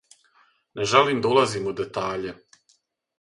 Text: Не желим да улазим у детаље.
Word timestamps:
Не 0.79 0.85
желим 0.93 1.19
да 1.25 1.31
улазим 1.33 1.67
у 1.73 1.73
детаље. 1.83 2.33